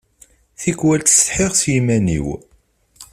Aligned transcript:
Tikwal 0.61 1.01
ttsetḥiɣ 1.03 1.51
s 1.59 1.61
yiman-iw. 1.71 2.27